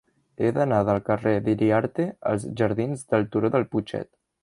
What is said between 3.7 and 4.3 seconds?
Putxet.